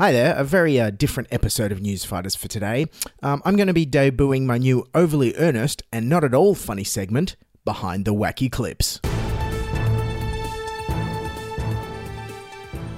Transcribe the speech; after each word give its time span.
Hi 0.00 0.12
there, 0.12 0.34
a 0.34 0.44
very 0.44 0.80
uh, 0.80 0.88
different 0.88 1.28
episode 1.30 1.72
of 1.72 1.80
Newsfighters 1.80 2.34
for 2.34 2.48
today. 2.48 2.86
Um, 3.22 3.42
I'm 3.44 3.54
going 3.54 3.66
to 3.66 3.74
be 3.74 3.84
debuting 3.84 4.46
my 4.46 4.56
new 4.56 4.88
overly 4.94 5.34
earnest 5.36 5.82
and 5.92 6.08
not 6.08 6.24
at 6.24 6.32
all 6.32 6.54
funny 6.54 6.84
segment, 6.84 7.36
Behind 7.66 8.06
the 8.06 8.14
Wacky 8.14 8.50
Clips. 8.50 8.98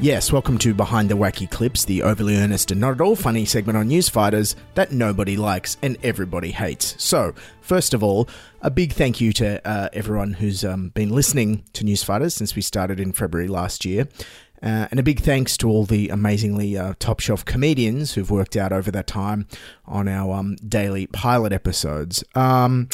Yes, 0.02 0.32
welcome 0.32 0.58
to 0.58 0.74
Behind 0.74 1.08
the 1.08 1.16
Wacky 1.16 1.48
Clips, 1.48 1.84
the 1.84 2.02
overly 2.02 2.36
earnest 2.36 2.72
and 2.72 2.80
not 2.80 2.94
at 2.94 3.00
all 3.00 3.14
funny 3.14 3.44
segment 3.44 3.78
on 3.78 3.88
Newsfighters 3.88 4.56
that 4.74 4.90
nobody 4.90 5.36
likes 5.36 5.76
and 5.82 5.96
everybody 6.04 6.50
hates. 6.50 6.94
So, 7.00 7.34
first 7.60 7.94
of 7.94 8.02
all, 8.02 8.28
a 8.62 8.70
big 8.70 8.92
thank 8.92 9.20
you 9.20 9.32
to 9.34 9.64
uh, 9.64 9.88
everyone 9.92 10.34
who's 10.34 10.64
um, 10.64 10.88
been 10.88 11.10
listening 11.10 11.64
to 11.74 11.84
Newsfighters 11.84 12.32
since 12.32 12.56
we 12.56 12.62
started 12.62 12.98
in 12.98 13.12
February 13.12 13.46
last 13.48 13.84
year. 13.84 14.08
Uh, 14.62 14.86
and 14.90 15.00
a 15.00 15.02
big 15.02 15.20
thanks 15.20 15.56
to 15.56 15.68
all 15.68 15.84
the 15.84 16.08
amazingly 16.08 16.76
uh, 16.76 16.94
top 16.98 17.20
shelf 17.20 17.44
comedians 17.44 18.14
who've 18.14 18.30
worked 18.30 18.56
out 18.56 18.72
over 18.72 18.90
that 18.90 19.06
time 19.06 19.46
on 19.86 20.06
our 20.06 20.34
um, 20.36 20.54
daily 20.56 21.06
pilot 21.08 21.52
episodes. 21.52 22.22
Um, 22.34 22.88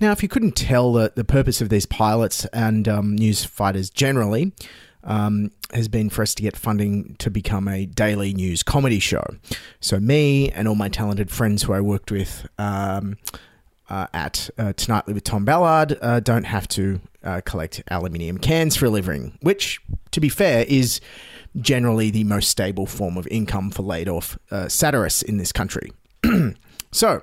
now, 0.00 0.12
if 0.12 0.22
you 0.22 0.28
couldn't 0.28 0.56
tell, 0.56 0.92
the, 0.92 1.12
the 1.14 1.24
purpose 1.24 1.60
of 1.60 1.68
these 1.68 1.86
pilots 1.86 2.44
and 2.46 2.88
um, 2.88 3.14
news 3.14 3.44
fighters 3.44 3.88
generally 3.88 4.52
um, 5.04 5.52
has 5.72 5.88
been 5.88 6.10
for 6.10 6.22
us 6.22 6.34
to 6.34 6.42
get 6.42 6.56
funding 6.56 7.14
to 7.18 7.30
become 7.30 7.68
a 7.68 7.86
daily 7.86 8.34
news 8.34 8.62
comedy 8.62 8.98
show. 8.98 9.24
So, 9.80 10.00
me 10.00 10.50
and 10.50 10.68
all 10.68 10.74
my 10.74 10.88
talented 10.88 11.30
friends 11.30 11.62
who 11.62 11.72
I 11.72 11.80
worked 11.80 12.10
with 12.10 12.46
um, 12.58 13.16
uh, 13.88 14.08
at 14.12 14.50
uh, 14.58 14.72
Tonightly 14.74 15.14
with 15.14 15.24
Tom 15.24 15.44
Ballard 15.44 15.96
uh, 16.02 16.20
don't 16.20 16.44
have 16.44 16.68
to 16.68 17.00
uh, 17.26 17.40
collect 17.44 17.82
aluminium 17.90 18.38
cans 18.38 18.76
for 18.76 18.86
a 18.86 18.90
living, 18.90 19.36
which, 19.42 19.80
to 20.12 20.20
be 20.20 20.28
fair, 20.28 20.64
is 20.68 21.00
generally 21.60 22.10
the 22.10 22.24
most 22.24 22.48
stable 22.48 22.86
form 22.86 23.16
of 23.16 23.26
income 23.28 23.70
for 23.70 23.82
laid 23.82 24.08
off 24.08 24.38
uh, 24.50 24.68
satirists 24.68 25.22
in 25.22 25.38
this 25.38 25.52
country. 25.52 25.92
so, 26.92 27.22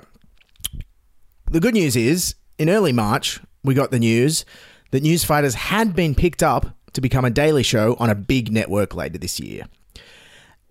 the 1.50 1.60
good 1.60 1.74
news 1.74 1.96
is, 1.96 2.36
in 2.58 2.70
early 2.70 2.92
March, 2.92 3.40
we 3.64 3.74
got 3.74 3.92
the 3.92 4.00
news 4.00 4.46
that 4.92 5.04
Newsfighters 5.04 5.54
had 5.56 5.96
been 5.96 6.14
picked 6.14 6.44
up 6.44 6.76
to 6.94 7.02
become 7.02 7.26
a 7.26 7.30
daily 7.30 7.64
show 7.64 7.96
on 8.00 8.10
a 8.10 8.16
big 8.16 8.52
network 8.52 8.94
later 8.94 9.18
this 9.18 9.40
year. 9.40 9.66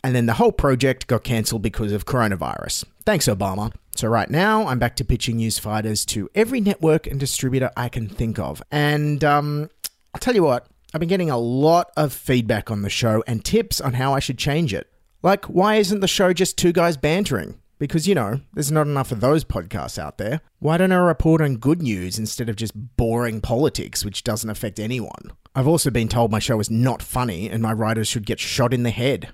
And 0.05 0.15
then 0.15 0.27
the 0.27 0.35
whole 0.35 0.53
project 0.53 1.07
got 1.07 1.23
cancelled 1.23 1.63
because 1.63 1.93
of 1.93 2.07
coronavirus. 2.07 2.85
Thanks, 3.05 3.27
Obama. 3.27 3.73
So, 3.95 4.09
right 4.09 4.31
now, 4.31 4.67
I'm 4.67 4.79
back 4.79 4.97
to 4.97 5.05
pitching 5.05 5.37
news 5.37 5.59
fighters 5.59 6.05
to 6.07 6.29
every 6.35 6.61
network 6.61 7.07
and 7.07 7.21
distributor 7.21 7.71
I 7.77 7.89
can 7.89 8.09
think 8.09 8.39
of. 8.39 8.63
And 8.71 9.23
um, 9.23 9.71
I'll 10.15 10.21
tell 10.21 10.35
you 10.35 10.43
what, 10.43 10.67
I've 10.95 11.01
been 11.01 11.09
getting 11.09 11.31
a 11.31 11.39
lot 11.39 11.91
of 11.97 12.13
feedback 12.13 12.71
on 12.71 12.83
the 12.83 12.91
show 12.91 13.23
and 13.27 13.45
tips 13.45 13.81
on 13.81 13.95
how 13.95 14.13
I 14.15 14.19
should 14.19 14.39
change 14.39 14.75
it. 14.75 14.89
Like, 15.23 15.45
why 15.47 15.77
isn't 15.77 16.01
the 16.01 16.09
show 16.09 16.33
just 16.33 16.59
two 16.59 16.73
guys 16.73 16.97
bantering? 16.97 17.59
Because, 17.79 18.07
you 18.07 18.15
know, 18.15 18.41
there's 18.53 18.73
not 18.73 18.87
enough 18.87 19.11
of 19.11 19.21
those 19.21 19.45
podcasts 19.45 19.99
out 19.99 20.19
there. 20.19 20.41
Why 20.59 20.77
don't 20.77 20.93
I 20.93 20.97
report 20.97 21.41
on 21.41 21.57
good 21.57 21.83
news 21.83 22.19
instead 22.19 22.49
of 22.49 22.57
just 22.57 22.97
boring 22.97 23.41
politics, 23.41 24.05
which 24.05 24.23
doesn't 24.23 24.51
affect 24.51 24.79
anyone? 24.79 25.33
I've 25.55 25.67
also 25.67 25.91
been 25.91 26.09
told 26.09 26.31
my 26.31 26.39
show 26.39 26.61
is 26.61 26.71
not 26.71 27.03
funny 27.03 27.51
and 27.51 27.63
my 27.63 27.73
writers 27.73 28.09
should 28.09 28.25
get 28.25 28.39
shot 28.41 28.73
in 28.73 28.85
the 28.85 28.91
head, 28.91 29.33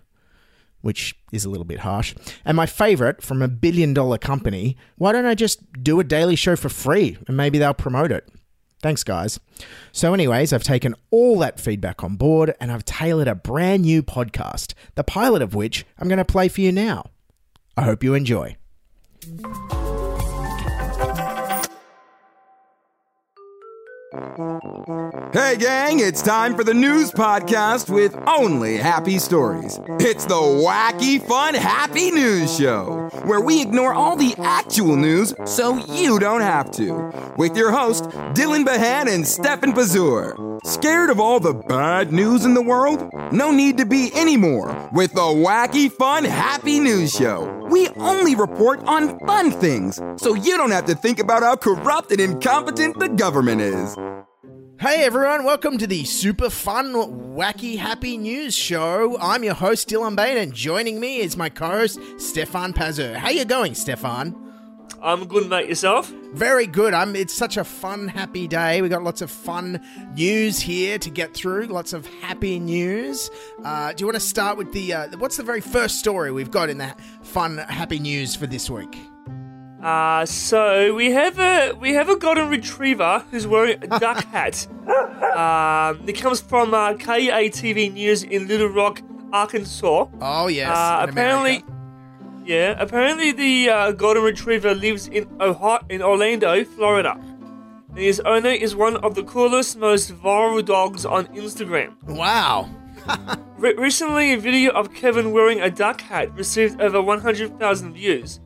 which 0.88 1.14
is 1.32 1.44
a 1.44 1.50
little 1.50 1.66
bit 1.66 1.80
harsh. 1.80 2.14
And 2.46 2.56
my 2.56 2.64
favorite 2.64 3.20
from 3.20 3.42
a 3.42 3.46
billion 3.46 3.92
dollar 3.92 4.16
company, 4.16 4.74
why 4.96 5.12
don't 5.12 5.26
I 5.26 5.34
just 5.34 5.60
do 5.82 6.00
a 6.00 6.04
daily 6.04 6.34
show 6.34 6.56
for 6.56 6.70
free 6.70 7.18
and 7.26 7.36
maybe 7.36 7.58
they'll 7.58 7.74
promote 7.74 8.10
it? 8.10 8.26
Thanks, 8.80 9.04
guys. 9.04 9.38
So, 9.92 10.14
anyways, 10.14 10.54
I've 10.54 10.62
taken 10.62 10.94
all 11.10 11.38
that 11.40 11.60
feedback 11.60 12.02
on 12.02 12.16
board 12.16 12.54
and 12.58 12.72
I've 12.72 12.86
tailored 12.86 13.28
a 13.28 13.34
brand 13.34 13.82
new 13.82 14.02
podcast, 14.02 14.72
the 14.94 15.04
pilot 15.04 15.42
of 15.42 15.54
which 15.54 15.84
I'm 15.98 16.08
going 16.08 16.16
to 16.16 16.24
play 16.24 16.48
for 16.48 16.62
you 16.62 16.72
now. 16.72 17.10
I 17.76 17.82
hope 17.82 18.02
you 18.02 18.14
enjoy. 18.14 18.56
Hey, 25.32 25.56
gang, 25.56 26.00
it's 26.00 26.22
time 26.22 26.56
for 26.56 26.64
the 26.64 26.74
news 26.74 27.12
podcast 27.12 27.88
with 27.88 28.16
only 28.26 28.76
happy 28.76 29.20
stories. 29.20 29.78
It's 30.00 30.24
the 30.24 30.34
Wacky 30.34 31.24
Fun 31.24 31.54
Happy 31.54 32.10
News 32.10 32.56
Show, 32.58 33.10
where 33.24 33.40
we 33.40 33.62
ignore 33.62 33.94
all 33.94 34.16
the 34.16 34.34
actual 34.38 34.96
news 34.96 35.34
so 35.44 35.76
you 35.76 36.18
don't 36.18 36.40
have 36.40 36.68
to. 36.72 37.12
With 37.36 37.56
your 37.56 37.70
host, 37.70 38.04
Dylan 38.34 38.64
Behan 38.64 39.06
and 39.06 39.24
Stefan 39.24 39.72
Pazur. 39.72 40.58
Scared 40.66 41.10
of 41.10 41.20
all 41.20 41.38
the 41.38 41.54
bad 41.54 42.12
news 42.12 42.44
in 42.44 42.54
the 42.54 42.62
world? 42.62 43.08
No 43.32 43.52
need 43.52 43.76
to 43.78 43.86
be 43.86 44.10
anymore 44.14 44.90
with 44.92 45.12
the 45.12 45.20
Wacky 45.20 45.92
Fun 45.92 46.24
Happy 46.24 46.80
News 46.80 47.14
Show. 47.14 47.54
We 47.70 47.88
only 48.00 48.34
report 48.34 48.82
on 48.88 49.20
fun 49.20 49.52
things, 49.52 50.00
so 50.16 50.34
you 50.34 50.56
don't 50.56 50.72
have 50.72 50.86
to 50.86 50.96
think 50.96 51.20
about 51.20 51.42
how 51.42 51.54
corrupt 51.54 52.10
and 52.10 52.20
incompetent 52.20 52.98
the 52.98 53.08
government 53.08 53.60
is. 53.60 53.96
Hey 54.80 55.02
everyone, 55.02 55.42
welcome 55.42 55.76
to 55.78 55.88
the 55.88 56.04
super 56.04 56.48
fun, 56.50 56.92
wacky, 56.94 57.76
happy 57.76 58.16
news 58.16 58.54
show. 58.54 59.18
I'm 59.20 59.42
your 59.42 59.54
host 59.54 59.88
Dylan 59.88 60.14
Behan, 60.14 60.36
and 60.36 60.54
joining 60.54 61.00
me 61.00 61.18
is 61.18 61.36
my 61.36 61.48
co-host 61.48 61.98
Stefan 62.16 62.72
Pazur. 62.72 63.16
How 63.16 63.30
you 63.30 63.44
going, 63.44 63.74
Stefan? 63.74 64.36
I'm 65.02 65.24
good, 65.24 65.48
mate. 65.48 65.68
Yourself? 65.68 66.14
Very 66.32 66.68
good. 66.68 66.94
I'm. 66.94 67.16
It's 67.16 67.34
such 67.34 67.56
a 67.56 67.64
fun, 67.64 68.06
happy 68.06 68.46
day. 68.46 68.80
We 68.80 68.88
got 68.88 69.02
lots 69.02 69.20
of 69.20 69.32
fun 69.32 69.80
news 70.14 70.60
here 70.60 70.96
to 71.00 71.10
get 71.10 71.34
through. 71.34 71.66
Lots 71.66 71.92
of 71.92 72.06
happy 72.20 72.60
news. 72.60 73.32
Uh, 73.64 73.92
do 73.92 74.02
you 74.02 74.06
want 74.06 74.14
to 74.14 74.20
start 74.20 74.56
with 74.56 74.72
the? 74.72 74.94
Uh, 74.94 75.08
what's 75.18 75.36
the 75.38 75.42
very 75.42 75.60
first 75.60 75.98
story 75.98 76.30
we've 76.30 76.52
got 76.52 76.70
in 76.70 76.78
that 76.78 77.00
fun, 77.22 77.58
happy 77.58 77.98
news 77.98 78.36
for 78.36 78.46
this 78.46 78.70
week? 78.70 78.96
Uh, 79.82 80.26
so 80.26 80.92
we 80.94 81.12
have 81.12 81.38
a 81.38 81.72
we 81.80 81.92
have 81.94 82.08
a 82.08 82.16
golden 82.16 82.48
retriever 82.48 83.24
who's 83.30 83.46
wearing 83.46 83.78
a 83.82 83.86
duck 84.00 84.24
hat. 84.32 84.66
um, 85.36 86.02
it 86.08 86.14
comes 86.14 86.40
from 86.40 86.74
uh, 86.74 86.94
KATV 86.94 87.92
News 87.92 88.22
in 88.24 88.48
Little 88.48 88.68
Rock, 88.68 89.02
Arkansas. 89.32 90.06
Oh 90.20 90.48
yes. 90.48 90.68
Uh, 90.76 91.06
apparently, 91.08 91.58
America. 91.58 92.42
yeah. 92.44 92.74
Apparently, 92.78 93.30
the 93.32 93.70
uh, 93.70 93.92
golden 93.92 94.24
retriever 94.24 94.74
lives 94.74 95.06
in 95.06 95.28
Ohio, 95.40 95.78
in 95.88 96.02
Orlando, 96.02 96.64
Florida. 96.64 97.16
And 97.90 97.98
his 97.98 98.20
owner 98.20 98.50
is 98.50 98.74
one 98.74 98.96
of 98.96 99.14
the 99.14 99.22
coolest, 99.22 99.78
most 99.78 100.12
viral 100.12 100.64
dogs 100.64 101.06
on 101.06 101.26
Instagram. 101.28 101.94
Wow. 102.04 102.68
Re- 103.58 103.74
recently, 103.74 104.32
a 104.32 104.38
video 104.38 104.72
of 104.72 104.92
Kevin 104.92 105.30
wearing 105.32 105.60
a 105.60 105.70
duck 105.70 106.00
hat 106.00 106.34
received 106.34 106.80
over 106.80 107.00
100,000 107.00 107.92
views. 107.94 108.40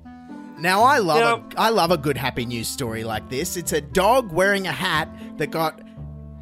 Now 0.63 0.85
I 0.85 0.99
love 0.99 1.19
Now- 1.19 1.57
a, 1.57 1.61
I 1.67 1.69
love 1.71 1.91
a 1.91 1.97
good 1.99 2.17
happy 2.17 2.47
news 2.47 2.69
story 2.69 3.03
like 3.05 3.29
this. 3.29 3.57
It's 3.57 3.73
a 3.73 3.81
dog 3.81 4.33
wearing 4.33 4.67
a 4.69 4.73
hat 4.73 5.09
that 5.39 5.51
got 5.51 5.81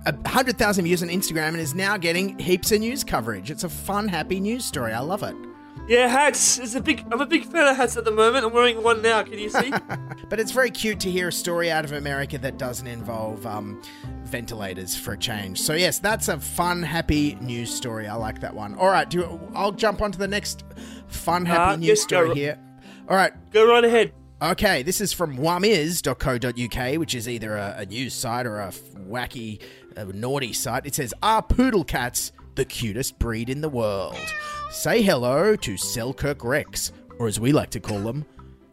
a 0.07 0.29
hundred 0.29 0.59
thousand 0.59 0.85
views 0.85 1.03
on 1.03 1.09
Instagram 1.09 1.49
and 1.49 1.57
is 1.59 1.75
now 1.75 1.97
getting 1.97 2.39
heaps 2.39 2.71
of 2.71 2.81
news 2.81 3.03
coverage. 3.03 3.51
It's 3.51 3.65
a 3.65 3.69
fun, 3.69 4.09
happy 4.09 4.39
news 4.39 4.65
story. 4.65 4.93
I 4.93 5.01
love 5.01 5.23
it. 5.23 5.35
Yeah, 5.89 6.07
hats. 6.09 6.59
Is 6.59 6.75
a 6.75 6.81
big. 6.81 7.05
I'm 7.11 7.21
a 7.21 7.27
big 7.27 7.45
fan 7.47 7.67
of 7.67 7.77
hats 7.77 7.97
at 7.97 8.05
the 8.05 8.11
moment. 8.13 8.45
I'm 8.45 8.53
wearing 8.53 8.83
one 8.83 9.01
now. 9.03 9.23
Can 9.23 9.39
you 9.39 9.49
see? 9.51 9.73
But 10.29 10.39
it's 10.39 10.53
very 10.53 10.71
cute 10.71 11.01
to 11.01 11.11
hear 11.11 11.27
a 11.29 11.33
story 11.33 11.73
out 11.73 11.85
of 11.85 11.91
America 11.91 12.39
that 12.39 12.57
doesn't 12.57 12.87
involve 12.87 13.45
um, 13.45 13.83
ventilators 14.23 14.95
for 14.97 15.15
a 15.15 15.19
change. 15.19 15.61
So 15.61 15.75
yes, 15.75 15.99
that's 15.99 16.29
a 16.29 16.39
fun, 16.39 16.85
happy 16.85 17.37
news 17.41 17.75
story. 17.75 18.07
I 18.07 18.15
like 18.15 18.41
that 18.43 18.55
one. 18.55 18.75
All 18.77 18.87
right, 18.91 19.11
do 19.11 19.41
I'll 19.57 19.73
jump 19.73 20.01
on 20.03 20.13
to 20.13 20.19
the 20.19 20.29
next 20.29 20.63
fun, 21.09 21.45
happy 21.47 21.73
Uh, 21.73 21.77
news 21.77 22.01
story 22.03 22.33
here. 22.35 22.59
All 23.11 23.17
right, 23.17 23.33
Go 23.51 23.67
right 23.67 23.85
ahead. 23.85 24.13
Okay, 24.41 24.85
this 24.85 25.01
is 25.01 25.13
from 25.13 25.37
wamiz.co.uk, 25.37 26.99
which 27.01 27.15
is 27.17 27.29
either 27.29 27.57
a, 27.57 27.75
a 27.79 27.87
news 27.87 28.15
site 28.15 28.47
or 28.47 28.61
a 28.61 28.69
f- 28.69 28.81
wacky, 29.09 29.61
uh, 29.97 30.05
naughty 30.15 30.53
site. 30.53 30.87
It 30.87 30.95
says, 30.95 31.13
Are 31.21 31.43
poodle 31.43 31.83
cats 31.83 32.31
the 32.55 32.65
cutest 32.65 33.19
breed 33.19 33.51
in 33.51 33.63
the 33.63 33.69
world? 33.69 34.17
Say 34.71 35.03
hello 35.03 35.57
to 35.57 35.77
Selkirk 35.77 36.45
Rex, 36.45 36.93
or 37.19 37.27
as 37.27 37.41
we 37.41 37.51
like 37.51 37.71
to 37.71 37.81
call 37.81 37.99
them, 37.99 38.25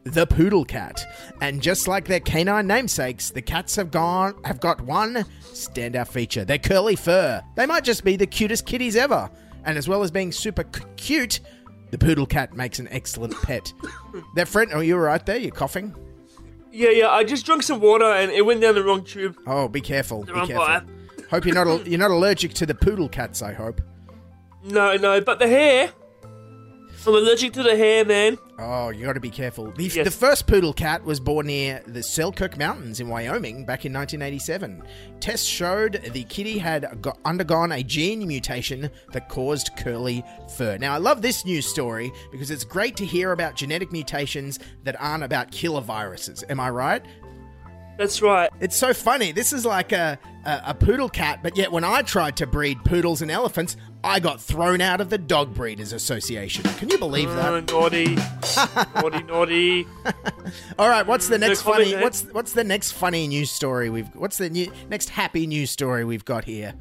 the 0.03 0.27
poodle 0.27 0.63
cat. 0.65 1.03
And 1.41 1.59
just 1.59 1.87
like 1.87 2.05
their 2.05 2.19
canine 2.19 2.67
namesakes, 2.67 3.31
the 3.31 3.41
cats 3.41 3.75
have 3.75 3.89
gone 3.89 4.39
have 4.45 4.59
got 4.59 4.79
one 4.81 5.25
standout 5.41 6.09
feature: 6.09 6.45
their 6.45 6.59
curly 6.59 6.95
fur. 6.95 7.41
They 7.55 7.65
might 7.65 7.83
just 7.83 8.03
be 8.03 8.15
the 8.15 8.27
cutest 8.27 8.67
kitties 8.67 8.95
ever. 8.95 9.31
And 9.65 9.77
as 9.77 9.89
well 9.89 10.01
as 10.01 10.11
being 10.11 10.31
super 10.31 10.63
c- 10.73 10.83
cute, 10.95 11.39
the 11.91 11.97
poodle 11.97 12.25
cat 12.25 12.55
makes 12.55 12.79
an 12.79 12.87
excellent 12.91 13.33
pet. 13.41 13.73
that 14.35 14.47
friend, 14.47 14.71
oh, 14.73 14.79
you 14.79 14.95
were 14.95 15.03
right 15.03 15.25
there. 15.25 15.37
You're 15.37 15.51
coughing. 15.51 15.95
Yeah, 16.71 16.89
yeah. 16.89 17.09
I 17.09 17.23
just 17.23 17.45
drank 17.45 17.63
some 17.63 17.79
water 17.79 18.05
and 18.05 18.31
it 18.31 18.45
went 18.45 18.61
down 18.61 18.75
the 18.75 18.83
wrong 18.83 19.03
tube. 19.03 19.37
Oh, 19.47 19.67
be 19.67 19.81
careful. 19.81 20.23
Be 20.23 20.33
careful. 20.33 20.55
fire. 20.57 20.85
Hope 21.29 21.45
you're 21.45 21.55
not 21.55 21.67
al- 21.67 21.81
you're 21.87 21.99
not 21.99 22.11
allergic 22.11 22.53
to 22.55 22.65
the 22.65 22.75
poodle 22.75 23.09
cats. 23.09 23.41
I 23.41 23.53
hope. 23.53 23.81
No, 24.63 24.95
no. 24.97 25.21
But 25.21 25.39
the 25.39 25.47
hair. 25.47 25.91
I'm 27.07 27.13
allergic 27.15 27.53
to 27.53 27.63
the 27.63 27.77
hair, 27.77 28.03
man. 28.03 28.37
Oh, 28.59 28.89
you 28.89 29.05
got 29.05 29.13
to 29.13 29.21
be 29.21 29.29
careful. 29.29 29.71
The, 29.71 29.85
Yes. 29.85 30.03
the 30.03 30.11
first 30.11 30.45
poodle 30.45 30.73
cat 30.73 31.05
was 31.05 31.21
born 31.21 31.47
near 31.47 31.81
the 31.87 32.03
Selkirk 32.03 32.57
Mountains 32.57 32.99
in 32.99 33.07
Wyoming 33.07 33.63
back 33.65 33.85
in 33.85 33.93
1987. 33.93 34.83
Tests 35.21 35.45
showed 35.45 36.01
the 36.11 36.25
kitty 36.25 36.57
had 36.57 37.01
go- 37.01 37.13
undergone 37.23 37.71
a 37.71 37.81
gene 37.81 38.27
mutation 38.27 38.89
that 39.13 39.29
caused 39.29 39.69
curly 39.77 40.21
fur. 40.57 40.77
Now, 40.77 40.93
I 40.93 40.97
love 40.97 41.21
this 41.21 41.45
news 41.45 41.65
story 41.65 42.11
because 42.29 42.51
it's 42.51 42.65
great 42.65 42.97
to 42.97 43.05
hear 43.05 43.31
about 43.31 43.55
genetic 43.55 43.93
mutations 43.93 44.59
that 44.83 44.99
aren't 44.99 45.23
about 45.23 45.49
killer 45.51 45.79
viruses. 45.81 46.43
Am 46.49 46.59
I 46.59 46.69
right? 46.71 47.05
That's 47.97 48.21
right. 48.21 48.49
It's 48.59 48.75
so 48.75 48.93
funny. 48.93 49.31
This 49.31 49.51
is 49.53 49.65
like 49.65 49.91
a, 49.91 50.19
a, 50.45 50.61
a 50.67 50.73
poodle 50.73 51.09
cat, 51.09 51.39
but 51.41 51.57
yet 51.57 51.71
when 51.71 51.83
I 51.83 52.01
tried 52.03 52.37
to 52.37 52.47
breed 52.47 52.83
poodles 52.85 53.21
and 53.21 53.31
elephants, 53.31 53.75
I 54.03 54.19
got 54.19 54.39
thrown 54.39 54.81
out 54.81 55.01
of 55.01 55.09
the 55.09 55.17
Dog 55.17 55.53
Breeders 55.55 55.91
Association. 55.93 56.63
Can 56.77 56.89
you 56.89 56.97
believe 56.99 57.29
Uh, 57.29 57.59
that? 57.59 57.67
naughty, 57.71 58.15
naughty, 58.95 59.23
naughty. 59.23 59.87
All 60.77 60.87
right, 60.89 61.05
what's 61.07 61.27
the 61.27 61.37
next 61.39 61.63
funny? 61.63 61.95
What's 61.95 62.21
what's 62.31 62.53
the 62.53 62.63
next 62.63 62.91
funny 62.91 63.27
news 63.27 63.49
story 63.51 63.89
we've? 63.89 64.07
What's 64.15 64.37
the 64.37 64.49
new, 64.49 64.71
next 64.89 65.09
happy 65.09 65.47
news 65.47 65.71
story 65.71 66.05
we've 66.05 66.25
got 66.25 66.45
here? 66.45 66.75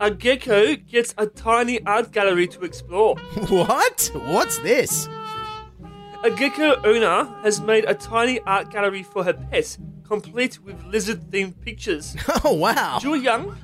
A 0.00 0.12
gecko 0.12 0.76
gets 0.76 1.12
a 1.18 1.26
tiny 1.26 1.84
art 1.84 2.12
gallery 2.12 2.46
to 2.48 2.60
explore. 2.62 3.16
What? 3.48 4.10
What's 4.14 4.58
this? 4.60 5.08
A 6.24 6.30
gecko 6.30 6.80
owner 6.84 7.24
has 7.42 7.60
made 7.60 7.84
a 7.84 7.94
tiny 7.94 8.40
art 8.40 8.70
gallery 8.70 9.02
for 9.04 9.22
her 9.24 9.32
pet, 9.32 9.78
complete 10.06 10.58
with 10.64 10.82
lizard-themed 10.84 11.60
pictures. 11.60 12.16
Oh 12.44 12.54
wow! 12.54 12.98
Jill 13.00 13.16
Young, 13.16 13.56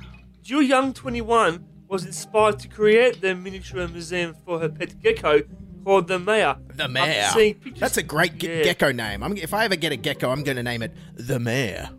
Jill 0.42 0.62
Young, 0.62 0.92
21, 0.92 1.64
was 1.88 2.04
inspired 2.04 2.58
to 2.60 2.68
create 2.68 3.20
the 3.20 3.34
miniature 3.34 3.86
museum 3.88 4.34
for 4.44 4.60
her 4.60 4.68
pet 4.68 5.00
gecko 5.00 5.42
called 5.84 6.06
the 6.06 6.18
Mayor. 6.18 6.56
The 6.74 6.88
Mayor. 6.88 7.30
That's 7.78 7.96
a 7.96 8.02
great 8.02 8.38
ge- 8.38 8.44
Yeah, 8.44 8.62
gecko 8.62 8.92
name. 8.92 9.22
I'm, 9.22 9.36
if 9.36 9.52
I 9.52 9.64
ever 9.64 9.76
get 9.76 9.92
a 9.92 9.96
gecko, 9.96 10.30
I'm 10.30 10.42
going 10.44 10.56
to 10.56 10.62
name 10.62 10.82
it 10.82 10.92
the 11.14 11.38
Mayor. 11.40 11.90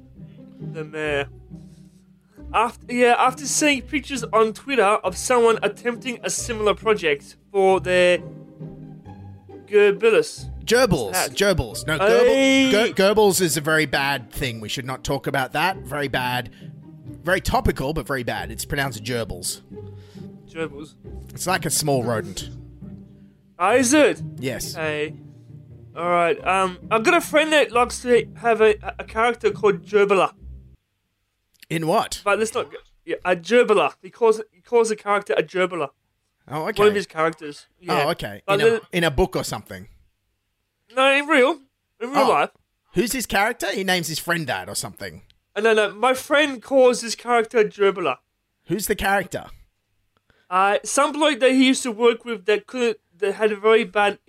The 0.59 0.83
Mayor. 0.85 1.27
After 2.53 2.93
yeah, 2.93 3.15
after 3.17 3.45
seeing 3.45 3.81
pictures 3.81 4.23
on 4.31 4.53
Twitter 4.53 4.83
of 4.83 5.17
someone 5.17 5.59
attempting 5.61 6.19
a 6.23 6.29
similar 6.29 6.73
project 6.73 7.35
for 7.51 7.79
their 7.81 8.19
Gerbilis. 9.75 10.45
Gerbils, 10.63 11.13
gerbils. 11.35 11.85
No, 11.85 11.97
Hey. 11.99 12.71
Ger- 12.71 12.93
Gerbils 12.93 13.41
is 13.41 13.57
a 13.57 13.61
very 13.61 13.85
bad 13.85 14.31
thing. 14.31 14.61
We 14.61 14.69
should 14.69 14.85
not 14.85 15.03
talk 15.03 15.27
about 15.27 15.51
that. 15.51 15.77
Very 15.79 16.07
bad. 16.07 16.49
Very 17.23 17.41
topical, 17.41 17.93
but 17.93 18.07
very 18.07 18.23
bad. 18.23 18.51
It's 18.51 18.63
pronounced 18.65 19.03
gerbils. 19.03 19.61
Gerbils. 20.49 20.95
It's 21.33 21.45
like 21.45 21.65
a 21.65 21.69
small 21.69 22.03
rodent. 22.03 22.49
Ah, 23.59 23.73
is 23.73 23.93
it? 23.93 24.21
Yes. 24.39 24.75
Hey. 24.75 25.15
Alright, 25.95 26.45
um, 26.45 26.77
I've 26.91 27.03
got 27.03 27.15
a 27.15 27.21
friend 27.21 27.51
that 27.53 27.71
likes 27.71 28.01
to 28.03 28.25
have 28.37 28.61
a, 28.61 28.75
a 28.99 29.03
character 29.03 29.51
called 29.51 29.83
Gerbila. 29.85 30.33
In 31.69 31.87
what? 31.87 32.21
But 32.23 32.39
let's 32.39 32.53
not. 32.53 32.71
go- 32.71 32.77
Yeah, 33.05 33.15
a 33.25 33.35
Gerbila. 33.35 33.93
He 34.01 34.09
calls 34.09 34.41
he 34.51 34.61
calls 34.61 34.89
the 34.89 34.95
character 34.95 35.33
a 35.37 35.43
Gerbila. 35.43 35.89
Oh, 36.47 36.61
One 36.61 36.69
of 36.69 36.79
okay. 36.79 36.93
his 36.93 37.07
characters. 37.07 37.65
Yeah. 37.79 38.03
Oh, 38.05 38.09
okay. 38.11 38.41
In 38.47 38.61
a, 38.61 38.81
in 38.91 39.03
a 39.03 39.11
book 39.11 39.35
or 39.35 39.43
something. 39.43 39.87
no, 40.95 41.11
in 41.11 41.25
real, 41.27 41.59
in 41.99 42.09
real 42.11 42.19
Oh. 42.19 42.29
life. 42.29 42.49
Who's 42.93 43.11
his 43.11 43.25
character? 43.25 43.71
He 43.71 43.83
names 43.83 44.07
his 44.07 44.19
friend 44.19 44.47
that 44.47 44.69
or 44.69 44.75
something. 44.75 45.23
Uh, 45.55 45.61
no, 45.61 45.73
no, 45.73 45.93
my 45.93 46.13
friend 46.13 46.61
calls 46.61 47.01
his 47.01 47.15
character 47.15 47.63
Dribbler. 47.63 48.17
Who's 48.67 48.87
the 48.87 48.95
character? 48.95 49.45
Uh, 50.49 50.77
some 50.83 51.11
bloke 51.11 51.39
that 51.39 51.51
he 51.51 51.65
used 51.67 51.83
to 51.83 51.91
work 51.91 52.23
with 52.23 52.45
that 52.45 52.67
couldn't, 52.67 52.99
that 53.17 53.33
had 53.33 53.51
a 53.51 53.55
very 53.57 53.83
bad 53.83 54.19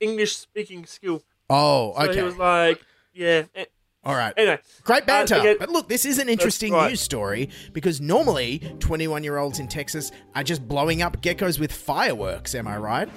English 0.00 0.36
speaking 0.36 0.86
skill. 0.86 1.22
Oh, 1.50 1.92
So 1.96 2.02
okay. 2.08 2.16
he 2.16 2.22
was 2.22 2.36
like, 2.36 2.80
yeah. 3.12 3.44
eh, 3.54 3.64
All 4.04 4.14
right. 4.14 4.34
Anyway, 4.36 4.58
Great 4.82 5.06
banter. 5.06 5.36
Uh, 5.36 5.40
again- 5.40 5.56
but 5.58 5.70
look, 5.70 5.88
this 5.88 6.04
is 6.04 6.18
an 6.18 6.28
interesting 6.28 6.72
right. 6.72 6.88
news 6.90 7.00
story 7.00 7.48
because 7.72 8.00
normally 8.00 8.58
21 8.80 9.24
year 9.24 9.38
olds 9.38 9.58
in 9.60 9.68
Texas 9.68 10.12
are 10.34 10.42
just 10.42 10.66
blowing 10.68 11.00
up 11.02 11.22
geckos 11.22 11.58
with 11.58 11.72
fireworks. 11.72 12.54
Am 12.54 12.66
I 12.68 12.76
right? 12.76 13.08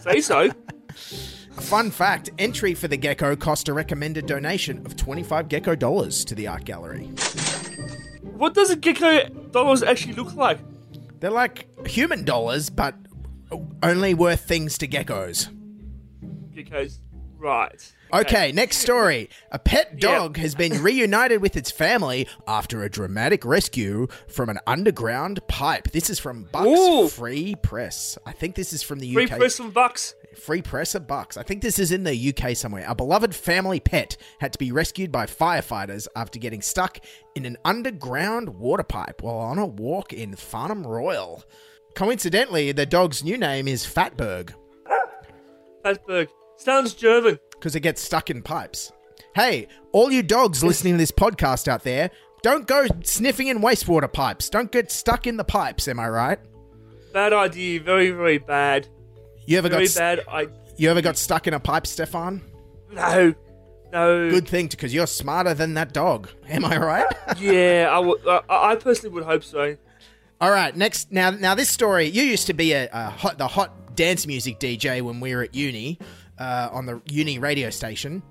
Say 0.00 0.20
so. 0.20 0.50
A 1.56 1.60
fun 1.60 1.90
fact 1.90 2.30
entry 2.38 2.74
for 2.74 2.88
the 2.88 2.96
gecko 2.96 3.36
cost 3.36 3.68
a 3.68 3.72
recommended 3.72 4.26
donation 4.26 4.84
of 4.84 4.96
25 4.96 5.48
gecko 5.48 5.74
dollars 5.74 6.24
to 6.24 6.34
the 6.34 6.46
art 6.46 6.64
gallery. 6.64 7.06
What 8.22 8.54
does 8.54 8.70
a 8.70 8.76
gecko 8.76 9.28
dollars 9.50 9.82
actually 9.82 10.14
look 10.14 10.34
like? 10.34 10.58
They're 11.20 11.30
like 11.30 11.68
human 11.86 12.24
dollars, 12.24 12.68
but 12.70 12.94
only 13.82 14.14
worth 14.14 14.40
things 14.40 14.76
to 14.78 14.88
geckos. 14.88 15.48
Geckos, 16.54 16.98
right? 17.38 17.92
Okay, 18.12 18.52
next 18.52 18.78
story. 18.78 19.28
A 19.50 19.58
pet 19.58 19.98
dog 19.98 20.36
has 20.38 20.54
been 20.54 20.82
reunited 20.82 21.42
with 21.42 21.56
its 21.56 21.70
family 21.70 22.26
after 22.46 22.82
a 22.82 22.90
dramatic 22.90 23.44
rescue 23.44 24.06
from 24.28 24.48
an 24.48 24.58
underground 24.66 25.46
pipe. 25.46 25.90
This 25.90 26.08
is 26.08 26.18
from 26.18 26.44
Bucks 26.50 26.66
Ooh. 26.66 27.08
Free 27.08 27.54
Press. 27.56 28.18
I 28.24 28.32
think 28.32 28.54
this 28.54 28.72
is 28.72 28.82
from 28.82 28.98
the 28.98 29.12
Free 29.12 29.24
UK. 29.24 29.30
Free 29.30 29.38
Press 29.38 29.54
some 29.56 29.70
bucks. 29.70 30.14
Free 30.36 30.62
Press 30.62 30.94
of 30.94 31.06
Bucks. 31.06 31.36
I 31.36 31.42
think 31.42 31.62
this 31.62 31.78
is 31.78 31.92
in 31.92 32.04
the 32.04 32.34
UK 32.34 32.56
somewhere. 32.56 32.84
A 32.88 32.94
beloved 32.94 33.34
family 33.34 33.80
pet 33.80 34.16
had 34.40 34.52
to 34.52 34.58
be 34.58 34.72
rescued 34.72 35.12
by 35.12 35.26
firefighters 35.26 36.08
after 36.16 36.38
getting 36.38 36.62
stuck 36.62 37.00
in 37.34 37.44
an 37.44 37.58
underground 37.64 38.48
water 38.48 38.84
pipe 38.84 39.22
while 39.22 39.38
on 39.38 39.58
a 39.58 39.66
walk 39.66 40.12
in 40.12 40.34
Farnham 40.34 40.86
Royal. 40.86 41.44
Coincidentally, 41.94 42.72
the 42.72 42.86
dog's 42.86 43.24
new 43.24 43.36
name 43.36 43.68
is 43.68 43.84
Fatberg 43.84 44.54
Fatberg. 45.84 46.28
Sounds 46.58 46.92
German. 46.94 47.38
because 47.52 47.74
it 47.76 47.80
gets 47.80 48.02
stuck 48.02 48.30
in 48.30 48.42
pipes. 48.42 48.92
Hey, 49.34 49.68
all 49.92 50.10
you 50.10 50.22
dogs 50.22 50.62
listening 50.64 50.94
to 50.94 50.98
this 50.98 51.12
podcast 51.12 51.68
out 51.68 51.84
there, 51.84 52.10
don't 52.42 52.66
go 52.66 52.86
sniffing 53.04 53.46
in 53.46 53.60
wastewater 53.60 54.12
pipes. 54.12 54.48
Don't 54.50 54.70
get 54.70 54.90
stuck 54.90 55.26
in 55.26 55.36
the 55.36 55.44
pipes, 55.44 55.86
am 55.88 55.98
I 56.00 56.08
right? 56.08 56.38
Bad 57.12 57.32
idea. 57.32 57.80
Very, 57.80 58.10
very 58.10 58.38
bad. 58.38 58.88
You 59.46 59.58
ever 59.58 59.68
Very 59.68 59.86
got 59.86 59.94
bad. 59.96 60.20
I 60.30 60.48
you 60.76 60.90
ever 60.90 61.00
got 61.00 61.16
stuck 61.16 61.46
in 61.46 61.54
a 61.54 61.60
pipe, 61.60 61.86
Stefan? 61.86 62.42
no, 62.92 63.34
no. 63.92 64.30
Good 64.30 64.46
thing 64.48 64.66
because 64.68 64.92
you're 64.92 65.06
smarter 65.06 65.54
than 65.54 65.74
that 65.74 65.92
dog. 65.92 66.28
Am 66.48 66.64
I 66.64 66.76
right? 66.76 67.06
Yeah, 67.38 67.88
I 67.90 67.98
would. 68.00 68.20
I, 68.26 68.40
I 68.48 68.76
personally 68.76 69.14
would 69.14 69.24
hope 69.24 69.44
so. 69.44 69.76
All 70.40 70.50
right, 70.50 70.76
next. 70.76 71.10
Now, 71.12 71.30
now 71.30 71.54
this 71.54 71.68
story. 71.68 72.06
You 72.06 72.22
used 72.22 72.46
to 72.48 72.52
be 72.54 72.72
a, 72.72 72.88
a 72.92 73.10
hot, 73.10 73.38
the 73.38 73.48
hot 73.48 73.96
dance 73.96 74.26
music 74.26 74.58
DJ 74.60 75.02
when 75.02 75.18
we 75.20 75.34
were 75.34 75.42
at 75.42 75.54
uni, 75.54 75.98
uh, 76.38 76.68
on 76.72 76.86
the 76.86 77.00
uni 77.06 77.38
radio 77.38 77.70
station. 77.70 78.22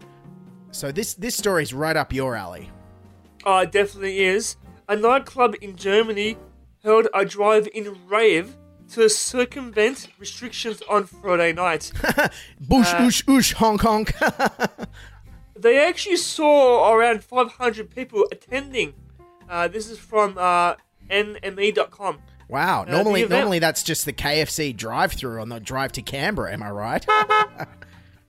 So 0.72 0.92
this 0.92 1.14
this 1.16 1.36
story 1.36 1.64
is 1.64 1.74
right 1.74 1.96
up 1.96 2.14
your 2.14 2.36
alley. 2.36 2.70
Oh, 3.46 3.60
it 3.60 3.72
definitely 3.72 4.20
is. 4.20 4.58
A 4.90 4.96
nightclub 4.96 5.56
in 5.62 5.76
Germany 5.76 6.38
held 6.84 7.08
a 7.14 7.26
drive-in 7.26 7.98
rave 8.08 8.56
to 8.92 9.10
circumvent 9.10 10.08
restrictions 10.18 10.82
on 10.90 11.06
Friday 11.06 11.54
night. 11.54 11.92
Bush, 12.60 12.94
oosh, 12.94 13.24
oosh, 13.26 13.54
Hong 13.54 13.78
Kong. 13.78 14.08
they 15.56 15.86
actually 15.86 16.16
saw 16.18 16.94
around 16.94 17.24
500 17.24 17.94
people 17.94 18.26
attending. 18.32 18.94
Uh, 19.50 19.68
this 19.68 19.90
is 19.90 20.00
from 20.00 20.38
uh, 20.38 20.76
NME.com. 21.10 22.20
wow. 22.48 22.86
the 22.86 22.92
Normally, 22.92 23.28
normally 23.28 23.60
that's 23.60 23.84
just 23.84 24.06
the 24.06 24.14
KFC 24.14 24.76
drive-through 24.76 25.42
on 25.42 25.50
the 25.50 25.60
drive 25.60 25.92
to 25.94 26.02
Canberra. 26.02 26.54
Am 26.54 26.64
I 26.64 26.72
right? 26.72 27.06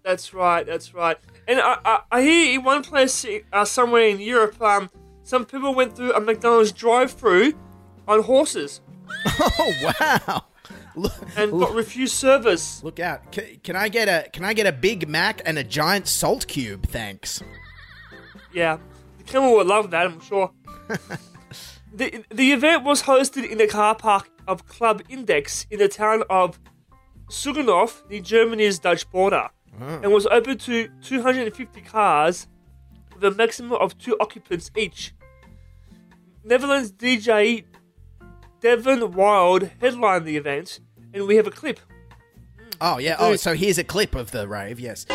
That's 0.09 0.33
right. 0.33 0.65
That's 0.65 0.95
right. 0.95 1.19
And 1.47 1.61
I, 1.61 1.77
I, 1.85 2.00
I 2.11 2.23
hear 2.23 2.55
in 2.59 2.65
one 2.65 2.83
place 2.83 3.27
uh, 3.53 3.65
somewhere 3.67 4.05
in 4.09 4.19
Europe, 4.21 4.61
um, 4.62 4.88
some 5.23 5.45
people 5.45 5.75
went 5.75 5.97
through 5.97 6.15
a 6.15 6.21
McDonald's 6.21 6.73
drive-through 6.73 7.53
on 8.07 8.23
horses 8.23 8.81
oh 9.27 9.73
wow. 9.83 10.45
Look, 10.97 11.12
and 11.37 11.53
got 11.53 11.75
refused 11.75 12.15
service. 12.15 12.83
look 12.83 13.00
out. 13.00 13.31
Can, 13.33 13.61
can 13.62 13.77
I 13.77 13.91
get 13.91 14.09
a 14.09 14.31
Can 14.31 14.45
I 14.47 14.55
get 14.55 14.67
a 14.67 14.73
Big 14.73 15.07
Mac 15.09 15.43
and 15.45 15.59
a 15.59 15.65
giant 15.65 16.09
salt 16.09 16.47
cube? 16.47 16.87
Thanks. 16.87 17.43
Yeah, 18.53 18.79
the 19.19 19.25
camel 19.25 19.57
would 19.57 19.67
love 19.67 19.91
that, 19.91 20.07
I'm 20.07 20.21
sure. 20.21 20.53
the 21.93 22.25
The 22.31 22.53
event 22.53 22.85
was 22.85 23.03
hosted 23.03 23.47
in 23.47 23.59
the 23.59 23.67
car 23.67 23.95
park 23.95 24.31
of 24.47 24.67
Club 24.67 25.03
Index 25.11 25.67
in 25.71 25.79
the 25.79 25.88
town 25.88 26.23
of 26.31 26.59
Suganov, 27.31 28.09
near 28.09 28.23
Germany's 28.23 28.79
Dutch 28.79 29.09
border, 29.11 29.50
Mm. 29.78 30.02
and 30.04 30.12
was 30.12 30.26
open 30.26 30.58
to 30.58 30.88
250 31.02 31.80
cars 31.82 32.47
with 33.14 33.23
a 33.25 33.30
maximum 33.30 33.73
of 33.73 33.97
two 33.99 34.16
occupants 34.20 34.70
each. 34.76 35.14
Netherlands 36.44 36.90
DJ 36.92 37.64
Devin 38.61 39.12
Wild 39.12 39.70
headlined 39.80 40.25
the 40.25 40.37
event, 40.37 40.80
and 41.14 41.26
we 41.26 41.37
have 41.37 41.47
a 41.47 41.50
clip. 41.50 41.78
Oh 42.80 42.99
yeah. 42.99 43.16
Oh, 43.18 43.37
so 43.37 43.54
here's 43.54 43.78
a 43.78 43.85
clip 43.85 44.14
of 44.14 44.30
the 44.30 44.49
rave. 44.49 44.80
Yes. 44.80 45.06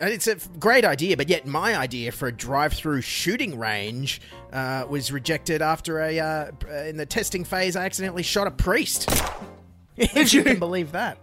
It's 0.00 0.26
a 0.26 0.36
great 0.58 0.84
idea, 0.84 1.16
but 1.16 1.28
yet 1.28 1.46
my 1.46 1.76
idea 1.76 2.12
for 2.12 2.28
a 2.28 2.32
drive-through 2.32 3.02
shooting 3.02 3.58
range 3.58 4.20
uh, 4.52 4.86
was 4.88 5.10
rejected 5.10 5.62
after 5.62 6.00
a 6.00 6.18
uh, 6.18 6.50
uh, 6.68 6.74
in 6.84 6.96
the 6.96 7.06
testing 7.06 7.44
phase. 7.44 7.76
I 7.76 7.84
accidentally 7.84 8.22
shot 8.22 8.46
a 8.46 8.50
priest. 8.50 9.08
if 9.96 10.34
you 10.34 10.42
can 10.42 10.58
believe 10.58 10.92
that, 10.92 11.18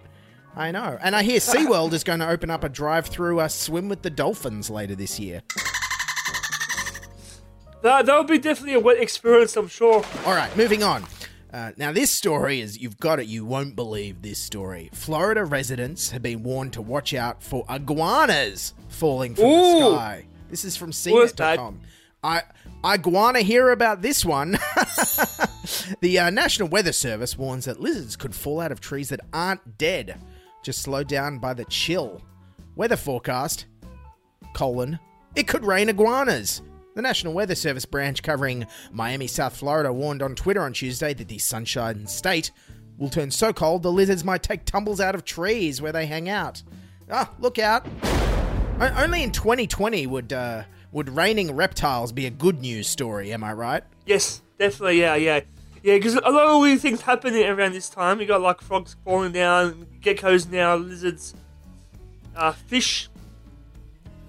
I 0.56 0.72
know. 0.72 0.98
And 1.01 1.15
I 1.15 1.24
hear 1.24 1.39
SeaWorld 1.39 1.94
is 1.94 2.03
going 2.03 2.20
to 2.20 2.30
open 2.30 2.50
up 2.50 2.63
a 2.63 2.70
drive-through 2.70 3.39
uh, 3.39 3.48
swim 3.48 3.89
with 3.89 4.01
the 4.01 4.10
dolphins 4.10 4.70
later 4.70 4.96
this 4.96 5.20
year. 5.20 5.42
That 7.84 8.06
that 8.06 8.18
would 8.18 8.27
be 8.27 8.39
definitely 8.39 8.75
a 8.75 8.80
wet 8.80 8.98
experience, 8.98 9.58
I'm 9.58 9.68
sure. 9.68 10.06
All 10.25 10.34
right, 10.34 10.56
moving 10.56 10.84
on. 10.84 11.03
Uh, 11.53 11.72
now, 11.77 11.91
this 11.91 12.10
story 12.10 12.62
is, 12.62 12.79
you've 12.79 12.98
got 12.98 13.19
it, 13.19 13.27
you 13.27 13.45
won't 13.45 13.75
believe 13.75 14.24
this 14.24 14.39
story. 14.39 14.89
Florida 14.91 15.45
residents 15.45 16.10
have 16.10 16.24
been 16.24 16.41
warned 16.41 16.74
to 16.74 16.81
watch 16.81 17.13
out 17.13 17.43
for 17.43 17.63
iguanas 17.69 18.74
falling 18.89 19.36
from 19.36 19.51
the 19.51 19.79
sky. 19.79 20.27
This 20.50 20.65
is 20.65 20.75
from? 20.75 20.89
CNET.com. 20.89 21.79
I, 22.24 22.41
iguana 22.83 23.41
hear 23.41 23.69
about 23.69 24.01
this 24.01 24.25
one. 24.25 24.51
the 26.01 26.17
uh, 26.19 26.29
National 26.31 26.69
Weather 26.69 26.91
Service 26.91 27.38
warns 27.38 27.65
that 27.65 27.79
lizards 27.79 28.15
could 28.15 28.33
fall 28.33 28.60
out 28.60 28.72
of 28.72 28.81
trees 28.81 29.10
that 29.10 29.19
aren't 29.31 29.77
dead, 29.77 30.19
just 30.63 30.81
slowed 30.81 31.07
down 31.07 31.38
by 31.38 31.53
the 31.53 31.65
chill. 31.65 32.19
Weather 32.75 32.98
forecast, 32.98 33.67
colon, 34.55 34.98
it 35.36 35.48
could 35.48 35.65
rain 35.65 35.89
iguanas. 35.89 36.63
The 36.95 37.01
National 37.01 37.33
Weather 37.33 37.55
Service 37.55 37.85
branch 37.85 38.21
covering 38.21 38.67
Miami, 38.91 39.25
South 39.25 39.55
Florida 39.55 39.91
warned 39.91 40.21
on 40.21 40.35
Twitter 40.35 40.62
on 40.62 40.73
Tuesday 40.73 41.13
that 41.15 41.27
the 41.27 41.39
Sunshine 41.39 42.05
State 42.05 42.51
will 43.00 43.09
turn 43.09 43.31
so 43.31 43.51
cold 43.51 43.81
the 43.81 43.91
lizards 43.91 44.23
might 44.23 44.43
take 44.43 44.65
tumbles 44.65 45.00
out 45.01 45.15
of 45.15 45.25
trees 45.25 45.81
where 45.81 45.91
they 45.91 46.05
hang 46.05 46.29
out. 46.29 46.62
Ah, 47.09 47.31
look 47.39 47.57
out. 47.57 47.88
Only 48.79 49.23
in 49.23 49.31
2020 49.31 50.05
would 50.05 50.33
uh, 50.33 50.63
would 50.91 51.09
raining 51.09 51.55
reptiles 51.55 52.12
be 52.12 52.27
a 52.27 52.29
good 52.29 52.62
news 52.62 52.88
story, 52.88 53.33
am 53.33 53.43
I 53.43 53.53
right? 53.53 53.83
Yes, 54.05 54.43
definitely, 54.59 55.00
yeah, 55.00 55.15
yeah. 55.15 55.39
Yeah, 55.81 55.95
because 55.95 56.15
a 56.15 56.29
lot 56.29 56.47
of 56.47 56.62
weird 56.62 56.79
things 56.79 57.01
happening 57.01 57.43
around 57.43 57.73
this 57.73 57.89
time. 57.89 58.21
You 58.21 58.27
got 58.27 58.41
like 58.41 58.62
frogs 58.62 58.95
falling 59.03 59.31
down, 59.31 59.88
geckos 60.00 60.50
now, 60.50 60.75
lizards, 60.75 61.33
uh, 62.35 62.51
fish 62.51 63.09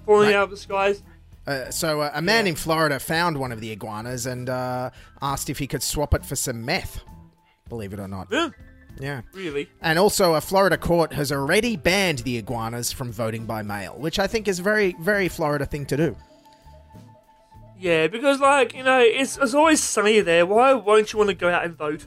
falling 0.06 0.30
Mate. 0.30 0.36
out 0.36 0.44
of 0.44 0.50
the 0.50 0.56
skies. 0.56 1.02
Uh, 1.46 1.70
so 1.70 2.00
uh, 2.00 2.10
a 2.14 2.22
man 2.22 2.46
in 2.46 2.54
Florida 2.54 2.98
found 2.98 3.36
one 3.38 3.52
of 3.52 3.60
the 3.60 3.70
iguanas 3.70 4.24
and 4.26 4.48
uh, 4.48 4.90
asked 5.20 5.50
if 5.50 5.58
he 5.58 5.66
could 5.66 5.82
swap 5.82 6.14
it 6.14 6.24
for 6.24 6.36
some 6.36 6.64
meth. 6.64 7.02
Believe 7.68 7.92
it 7.92 8.00
or 8.00 8.08
not. 8.08 8.28
Yeah, 8.30 8.50
Yeah. 8.98 9.20
really. 9.34 9.68
And 9.82 9.98
also, 9.98 10.34
a 10.34 10.40
Florida 10.40 10.78
court 10.78 11.12
has 11.12 11.30
already 11.32 11.76
banned 11.76 12.20
the 12.20 12.38
iguanas 12.38 12.92
from 12.92 13.12
voting 13.12 13.44
by 13.46 13.62
mail, 13.62 13.94
which 13.98 14.18
I 14.18 14.26
think 14.26 14.48
is 14.48 14.58
a 14.60 14.62
very, 14.62 14.96
very 15.00 15.28
Florida 15.28 15.66
thing 15.66 15.84
to 15.86 15.96
do. 15.96 16.16
Yeah, 17.78 18.06
because 18.06 18.40
like 18.40 18.72
you 18.74 18.82
know, 18.82 19.00
it's 19.00 19.36
it's 19.36 19.52
always 19.52 19.82
sunny 19.82 20.20
there. 20.20 20.46
Why 20.46 20.72
won't 20.72 21.12
you 21.12 21.18
want 21.18 21.28
to 21.30 21.34
go 21.36 21.50
out 21.50 21.64
and 21.64 21.76
vote? 21.76 22.06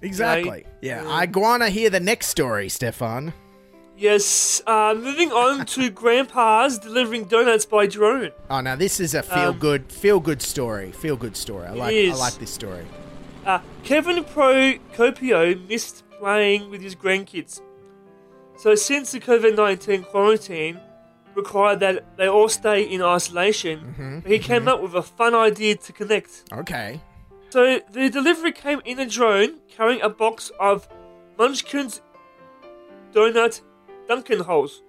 Exactly. 0.00 0.64
Yeah. 0.80 1.04
Iguana 1.20 1.68
hear 1.68 1.90
the 1.90 2.00
next 2.00 2.28
story, 2.28 2.68
Stefan. 2.68 3.32
Yes. 4.02 4.60
Uh, 4.66 4.94
moving 4.98 5.30
on 5.30 5.64
to 5.66 5.88
grandpas 6.02 6.76
delivering 6.80 7.26
donuts 7.26 7.64
by 7.64 7.86
drone. 7.86 8.32
Oh, 8.50 8.60
now 8.60 8.74
this 8.74 8.98
is 8.98 9.14
a 9.14 9.22
feel 9.22 9.52
good, 9.52 9.92
feel 9.92 10.18
good 10.18 10.42
story. 10.42 10.90
Feel 10.90 11.16
good 11.16 11.36
story. 11.36 11.68
I 11.68 11.70
like, 11.70 11.94
I 11.94 11.96
is. 12.10 12.18
like 12.18 12.34
this 12.34 12.50
story. 12.50 12.84
Uh, 13.46 13.60
Kevin 13.84 14.24
Procopio 14.24 15.68
missed 15.68 16.02
playing 16.18 16.68
with 16.68 16.82
his 16.82 16.96
grandkids. 16.96 17.60
So, 18.56 18.74
since 18.74 19.12
the 19.12 19.20
COVID 19.20 19.56
19 19.56 20.02
quarantine 20.02 20.80
required 21.36 21.78
that 21.80 22.16
they 22.16 22.26
all 22.26 22.48
stay 22.48 22.82
in 22.82 23.02
isolation, 23.02 24.22
he 24.26 24.40
came 24.40 24.66
up 24.66 24.82
with 24.82 24.94
a 24.94 25.02
fun 25.02 25.32
idea 25.32 25.76
to 25.76 25.92
connect. 25.92 26.42
Okay. 26.52 27.00
So, 27.50 27.80
the 27.92 28.10
delivery 28.10 28.50
came 28.50 28.82
in 28.84 28.98
a 28.98 29.06
drone 29.06 29.60
carrying 29.68 30.02
a 30.02 30.08
box 30.08 30.50
of 30.58 30.88
Munchkin's 31.38 32.00
donut 33.12 33.60
Dunkin' 34.08 34.40
holes. 34.40 34.82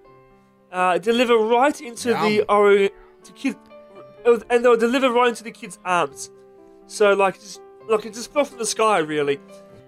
Uh, 0.72 0.98
deliver 0.98 1.36
right 1.36 1.80
into 1.80 2.08
the. 2.08 2.44
Oreo 2.48 2.90
to 3.24 3.32
kid, 3.32 3.56
and 4.24 4.64
they'll 4.64 4.76
deliver 4.76 5.10
right 5.10 5.28
into 5.28 5.44
the 5.44 5.52
kid's 5.52 5.78
arms. 5.84 6.30
So, 6.86 7.12
like, 7.14 7.34
just 7.40 7.60
like 7.88 8.04
it 8.06 8.14
just 8.14 8.32
fell 8.32 8.44
from 8.44 8.58
the 8.58 8.66
sky, 8.66 8.98
really. 8.98 9.38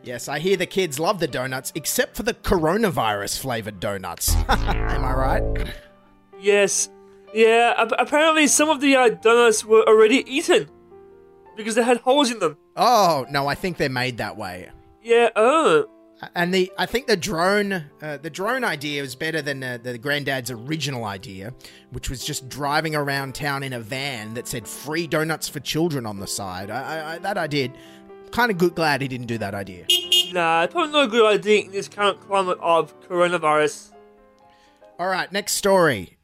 Yes, 0.02 0.28
I 0.28 0.38
hear 0.38 0.56
the 0.56 0.66
kids 0.66 1.00
love 1.00 1.18
the 1.18 1.26
donuts, 1.26 1.72
except 1.74 2.16
for 2.16 2.22
the 2.22 2.34
coronavirus 2.34 3.40
flavored 3.40 3.80
donuts. 3.80 4.34
Am 4.48 5.04
I 5.04 5.12
right? 5.12 5.74
Yes. 6.38 6.88
Yeah, 7.34 7.74
ap- 7.76 7.92
apparently 7.98 8.46
some 8.46 8.68
of 8.68 8.80
the 8.80 8.94
uh, 8.94 9.08
donuts 9.08 9.64
were 9.64 9.82
already 9.86 10.24
eaten 10.32 10.70
because 11.56 11.74
they 11.74 11.82
had 11.82 11.98
holes 11.98 12.30
in 12.30 12.38
them. 12.38 12.56
Oh 12.76 13.26
no, 13.30 13.48
I 13.48 13.56
think 13.56 13.78
they're 13.78 13.88
made 13.88 14.18
that 14.18 14.36
way. 14.36 14.70
Yeah, 15.02 15.30
oh. 15.34 15.86
And 16.34 16.52
the 16.52 16.72
I 16.78 16.86
think 16.86 17.06
the 17.06 17.16
drone 17.16 17.84
uh, 18.00 18.16
the 18.16 18.30
drone 18.30 18.64
idea 18.64 19.02
was 19.02 19.14
better 19.14 19.42
than 19.42 19.62
uh, 19.62 19.78
the 19.82 19.98
granddad's 19.98 20.50
original 20.50 21.04
idea, 21.04 21.52
which 21.90 22.08
was 22.08 22.24
just 22.24 22.48
driving 22.48 22.94
around 22.94 23.34
town 23.34 23.62
in 23.62 23.74
a 23.74 23.80
van 23.80 24.32
that 24.34 24.48
said 24.48 24.66
"free 24.66 25.06
donuts 25.06 25.48
for 25.48 25.60
children" 25.60 26.06
on 26.06 26.18
the 26.18 26.26
side. 26.26 26.70
I, 26.70 26.80
I, 26.82 27.12
I, 27.14 27.18
that 27.18 27.36
I 27.36 27.46
did. 27.46 27.72
Kind 28.32 28.50
of 28.50 28.58
good, 28.58 28.74
glad 28.74 29.02
he 29.02 29.08
didn't 29.08 29.26
do 29.26 29.38
that 29.38 29.54
idea. 29.54 29.86
Nah, 30.32 30.66
probably 30.66 30.92
not 30.92 31.04
a 31.04 31.08
good 31.08 31.34
idea 31.34 31.64
in 31.64 31.70
this 31.70 31.86
current 31.86 32.20
climate 32.20 32.58
of 32.60 32.98
coronavirus. 33.08 33.92
All 34.98 35.06
right, 35.08 35.30
next 35.30 35.52
story. 35.52 36.15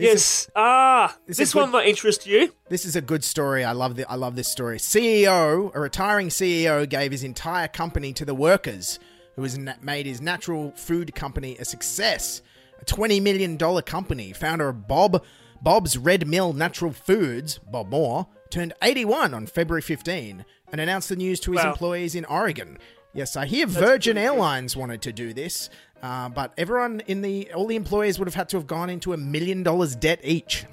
Yes. 0.00 0.50
ah, 0.56 1.16
this 1.26 1.36
this, 1.36 1.54
one 1.54 1.66
good- 1.66 1.72
might 1.72 1.88
interest 1.88 2.26
you. 2.26 2.52
This 2.68 2.84
is 2.84 2.96
a 2.96 3.00
good 3.00 3.24
story. 3.24 3.64
I 3.64 3.72
love 3.72 3.96
the, 3.96 4.08
I 4.10 4.14
love 4.16 4.36
this 4.36 4.48
story. 4.48 4.78
CEO, 4.78 5.74
a 5.74 5.80
retiring 5.80 6.28
CEO, 6.28 6.88
gave 6.88 7.12
his 7.12 7.24
entire 7.24 7.68
company 7.68 8.12
to 8.14 8.24
the 8.24 8.34
workers, 8.34 8.98
who 9.36 9.42
has 9.42 9.56
na- 9.58 9.74
made 9.82 10.06
his 10.06 10.20
natural 10.20 10.72
food 10.76 11.14
company 11.14 11.56
a 11.58 11.64
success. 11.64 12.42
A 12.80 12.84
twenty 12.84 13.20
million 13.20 13.56
dollar 13.56 13.82
company. 13.82 14.32
Founder 14.32 14.68
of 14.70 14.86
Bob 14.88 15.22
Bob's 15.62 15.98
Red 15.98 16.26
Mill 16.26 16.52
Natural 16.54 16.92
Foods, 16.92 17.58
Bob 17.58 17.90
Moore, 17.90 18.26
turned 18.48 18.72
81 18.82 19.34
on 19.34 19.46
February 19.46 19.82
15 19.82 20.44
and 20.72 20.80
announced 20.80 21.10
the 21.10 21.16
news 21.16 21.38
to 21.40 21.52
his 21.52 21.62
Wow. 21.62 21.72
employees 21.72 22.14
in 22.14 22.24
Oregon. 22.24 22.78
Yes, 23.12 23.36
I 23.36 23.44
hear 23.44 23.66
Virgin 23.66 24.16
Airlines 24.16 24.74
wanted 24.76 25.02
to 25.02 25.12
do 25.12 25.34
this, 25.34 25.68
uh, 26.02 26.28
but 26.28 26.52
everyone 26.56 27.02
in 27.06 27.22
the 27.22 27.52
all 27.52 27.66
the 27.66 27.76
employees 27.76 28.18
would 28.18 28.26
have 28.28 28.34
had 28.34 28.48
to 28.50 28.56
have 28.56 28.66
gone 28.66 28.90
into 28.90 29.12
a 29.12 29.16
million 29.16 29.62
dollars 29.62 29.94
debt 29.96 30.20
each. 30.24 30.64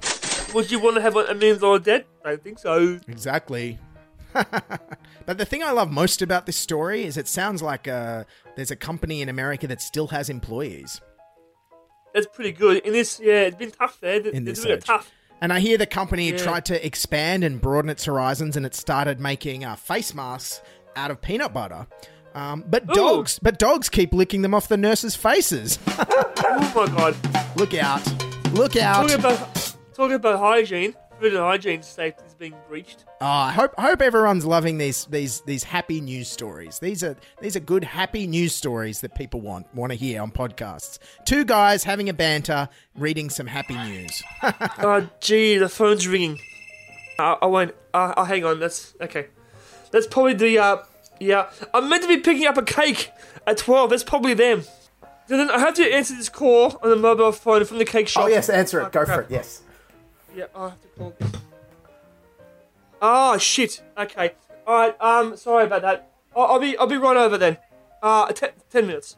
Would 0.53 0.71
you 0.71 0.79
want 0.79 0.95
to 0.95 1.01
have 1.01 1.15
a 1.15 1.33
million 1.35 1.59
dollar 1.59 1.79
debt? 1.79 2.07
I 2.23 2.29
don't 2.29 2.43
think 2.43 2.59
so. 2.59 2.99
Exactly. 3.07 3.79
but 4.33 5.37
the 5.37 5.45
thing 5.45 5.63
I 5.63 5.71
love 5.71 5.91
most 5.91 6.21
about 6.21 6.45
this 6.45 6.57
story 6.57 7.03
is 7.03 7.17
it 7.17 7.27
sounds 7.27 7.61
like 7.61 7.87
uh, 7.87 8.23
there's 8.55 8.71
a 8.71 8.75
company 8.75 9.21
in 9.21 9.29
America 9.29 9.67
that 9.67 9.81
still 9.81 10.07
has 10.07 10.29
employees. 10.29 11.01
That's 12.13 12.27
pretty 12.27 12.51
good. 12.51 12.77
In 12.77 12.93
this, 12.93 13.19
yeah, 13.21 13.41
it's 13.41 13.55
been 13.57 13.71
tough 13.71 13.99
there. 13.99 14.19
In 14.21 14.45
this 14.45 14.63
doing 14.63 14.79
tough. 14.79 15.11
And 15.41 15.53
I 15.53 15.59
hear 15.59 15.77
the 15.77 15.85
company 15.85 16.31
Yeah. 16.31 16.37
tried 16.37 16.65
to 16.65 16.85
expand 16.85 17.43
and 17.43 17.61
broaden 17.61 17.89
its 17.89 18.05
horizons, 18.05 18.57
and 18.57 18.65
it 18.65 18.73
started 18.73 19.19
making 19.19 19.63
uh, 19.65 19.75
face 19.75 20.13
masks 20.13 20.61
out 20.95 21.11
of 21.11 21.21
peanut 21.21 21.53
butter. 21.53 21.87
Um, 22.37 22.63
but 22.67 22.83
Ooh. 22.83 22.93
dogs, 22.93 23.39
but 23.41 23.57
dogs 23.57 23.89
keep 23.89 24.13
licking 24.13 24.43
them 24.43 24.53
off 24.53 24.67
the 24.67 24.77
nurses' 24.77 25.15
faces. 25.15 25.79
Oh 26.49 26.71
my 26.75 26.95
god. 26.95 27.15
Look 27.57 27.73
out! 27.73 28.05
Look 28.53 28.75
out! 28.77 29.01
Talking 29.09 29.19
about 29.19 29.75
talking 29.95 30.15
about 30.15 30.39
hygiene, 30.39 30.93
food 31.19 31.33
and 31.33 31.41
hygiene 31.41 31.81
safety 31.81 32.23
is 32.27 32.35
being 32.35 32.53
breached. 32.69 33.05
Oh, 33.19 33.25
I 33.25 33.51
hope 33.51 33.73
I 33.77 33.81
hope 33.83 34.01
everyone's 34.01 34.45
loving 34.45 34.77
these 34.77 35.05
these 35.05 35.41
these 35.41 35.63
happy 35.63 35.99
news 35.99 36.27
stories. 36.27 36.79
These 36.79 37.03
are 37.03 37.15
these 37.41 37.55
are 37.55 37.59
good 37.59 37.83
happy 37.83 38.27
news 38.27 38.53
stories 38.53 39.01
that 39.01 39.15
people 39.15 39.41
want 39.41 39.65
want 39.73 39.91
to 39.91 39.97
hear 39.97 40.21
on 40.21 40.31
podcasts. 40.31 40.99
Two 41.25 41.43
guys 41.43 41.83
having 41.83 42.07
a 42.07 42.13
banter, 42.13 42.69
reading 42.95 43.29
some 43.29 43.47
happy 43.47 43.75
news. 43.75 44.23
Oh, 44.79 45.09
gee, 45.19 45.57
the 45.57 45.69
phone's 45.69 46.07
ringing. 46.07 46.39
Uh, 47.17 47.35
I 47.41 47.47
won't. 47.47 47.73
Uh, 47.93 48.13
uh, 48.15 48.23
hang 48.25 48.45
on. 48.45 48.59
That's 48.59 48.93
okay. 49.01 49.27
That's 49.91 50.05
probably 50.07 50.35
the. 50.35 50.59
Uh, 50.59 50.77
yeah, 51.19 51.49
I'm 51.73 51.89
meant 51.89 52.03
to 52.03 52.07
be 52.09 52.17
picking 52.17 52.45
up 52.45 52.57
a 52.57 52.63
cake 52.63 53.11
at 53.45 53.57
twelve. 53.57 53.89
That's 53.89 54.03
probably 54.03 54.33
them. 54.33 54.63
Then 55.27 55.49
I 55.49 55.59
have 55.59 55.73
to 55.73 55.83
answer 55.93 56.15
this 56.15 56.29
call 56.29 56.79
on 56.81 56.89
the 56.89 56.95
mobile 56.95 57.31
phone 57.31 57.65
from 57.65 57.79
the 57.79 57.85
cake 57.85 58.07
shop. 58.07 58.25
Oh 58.25 58.27
yes, 58.27 58.49
answer 58.49 58.81
it. 58.81 58.91
Go 58.91 59.05
for 59.05 59.21
it. 59.21 59.27
Yes. 59.29 59.61
Yeah, 60.35 60.45
I 60.55 60.69
have 60.69 60.81
to 60.81 60.87
call. 60.97 61.13
Oh 63.01 63.37
shit. 63.37 63.81
Okay. 63.97 64.33
All 64.65 64.75
right. 64.75 65.01
Um. 65.01 65.35
Sorry 65.35 65.65
about 65.65 65.81
that. 65.81 66.11
I'll, 66.35 66.45
I'll 66.45 66.59
be. 66.59 66.77
I'll 66.77 66.87
be 66.87 66.97
right 66.97 67.17
over 67.17 67.37
then. 67.37 67.57
Uh. 68.01 68.31
Ten, 68.31 68.51
ten 68.69 68.87
minutes. 68.87 69.17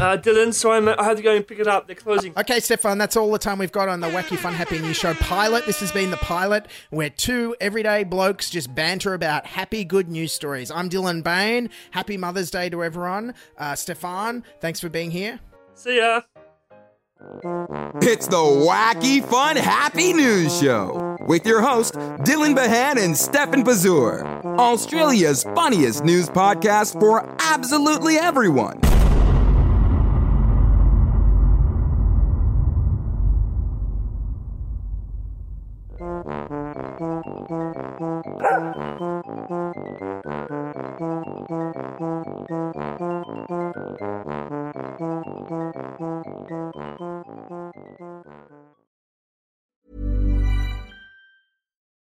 Uh. 0.00 0.16
Dylan. 0.16 0.52
Sorry, 0.52 0.80
mate. 0.80 0.96
I 0.98 1.04
have 1.04 1.16
to 1.16 1.22
go 1.22 1.34
and 1.34 1.46
pick 1.46 1.58
it 1.58 1.66
up. 1.66 1.86
They're 1.86 1.96
closing. 1.96 2.32
Okay, 2.36 2.60
Stefan, 2.60 2.98
that's 2.98 3.16
all 3.16 3.30
the 3.30 3.38
time 3.38 3.58
we've 3.58 3.72
got 3.72 3.88
on 3.88 4.00
the 4.00 4.08
Wacky 4.08 4.36
Fun 4.36 4.52
Happy 4.52 4.78
News 4.78 4.96
Show 4.96 5.14
pilot. 5.14 5.64
This 5.66 5.80
has 5.80 5.92
been 5.92 6.10
the 6.10 6.16
pilot 6.18 6.66
where 6.90 7.10
two 7.10 7.56
everyday 7.60 8.04
blokes 8.04 8.50
just 8.50 8.74
banter 8.74 9.14
about 9.14 9.46
happy, 9.46 9.84
good 9.84 10.08
news 10.08 10.32
stories. 10.32 10.70
I'm 10.70 10.90
Dylan 10.90 11.22
Behan. 11.22 11.70
Happy 11.92 12.16
Mother's 12.16 12.50
Day 12.50 12.68
to 12.70 12.84
everyone. 12.84 13.34
Uh, 13.58 13.74
Stefan, 13.74 14.44
thanks 14.60 14.80
for 14.80 14.88
being 14.88 15.10
here. 15.10 15.40
See 15.74 15.98
ya. 15.98 16.22
It's 18.02 18.26
the 18.28 18.36
Wacky 18.36 19.24
Fun 19.24 19.56
Happy 19.56 20.12
News 20.12 20.60
Show 20.60 21.16
with 21.26 21.46
your 21.46 21.62
host, 21.62 21.94
Dylan 21.94 22.54
Behan 22.54 22.98
and 22.98 23.16
Stefan 23.16 23.64
Pazur. 23.64 24.44
Australia's 24.58 25.42
funniest 25.54 26.04
news 26.04 26.28
podcast 26.28 27.00
for 27.00 27.26
absolutely 27.40 28.16
everyone. 28.16 28.80